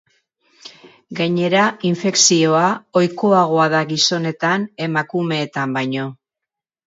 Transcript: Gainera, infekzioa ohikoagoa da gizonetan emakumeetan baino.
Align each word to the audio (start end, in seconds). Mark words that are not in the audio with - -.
Gainera, 1.19 1.65
infekzioa 1.89 2.63
ohikoagoa 3.01 3.67
da 3.75 3.83
gizonetan 3.91 4.67
emakumeetan 4.87 5.77
baino. 5.79 6.07